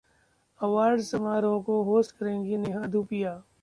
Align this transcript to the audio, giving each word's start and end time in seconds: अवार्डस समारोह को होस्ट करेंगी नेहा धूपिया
अवार्डस 0.59 1.11
समारोह 1.11 1.61
को 1.63 1.81
होस्ट 1.83 2.17
करेंगी 2.17 2.57
नेहा 2.57 2.85
धूपिया 2.87 3.41